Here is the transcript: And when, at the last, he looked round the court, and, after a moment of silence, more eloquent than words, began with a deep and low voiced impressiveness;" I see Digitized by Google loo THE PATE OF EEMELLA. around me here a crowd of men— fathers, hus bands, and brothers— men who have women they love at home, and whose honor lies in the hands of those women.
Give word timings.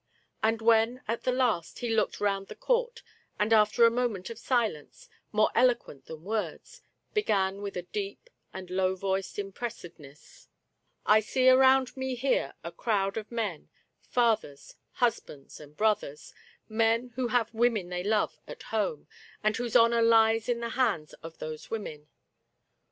And 0.41 0.63
when, 0.63 1.03
at 1.07 1.25
the 1.25 1.31
last, 1.31 1.77
he 1.77 1.89
looked 1.93 2.19
round 2.19 2.47
the 2.47 2.55
court, 2.55 3.03
and, 3.39 3.53
after 3.53 3.85
a 3.85 3.91
moment 3.91 4.31
of 4.31 4.39
silence, 4.39 5.07
more 5.31 5.51
eloquent 5.53 6.05
than 6.07 6.23
words, 6.23 6.81
began 7.13 7.61
with 7.61 7.77
a 7.77 7.83
deep 7.83 8.27
and 8.51 8.71
low 8.71 8.95
voiced 8.95 9.37
impressiveness;" 9.37 10.47
I 11.05 11.19
see 11.19 11.41
Digitized 11.41 11.43
by 11.43 11.43
Google 11.43 11.45
loo 11.45 11.45
THE 11.45 11.49
PATE 11.49 11.49
OF 11.51 11.53
EEMELLA. 11.53 11.59
around 11.59 11.97
me 11.97 12.15
here 12.15 12.53
a 12.63 12.71
crowd 12.71 13.17
of 13.17 13.31
men— 13.31 13.69
fathers, 14.17 14.75
hus 14.93 15.19
bands, 15.19 15.59
and 15.59 15.77
brothers— 15.77 16.33
men 16.67 17.09
who 17.09 17.27
have 17.27 17.53
women 17.53 17.89
they 17.89 18.03
love 18.03 18.39
at 18.47 18.63
home, 18.73 19.07
and 19.43 19.55
whose 19.55 19.75
honor 19.75 20.01
lies 20.01 20.49
in 20.49 20.61
the 20.61 20.69
hands 20.69 21.13
of 21.21 21.37
those 21.37 21.69
women. 21.69 22.07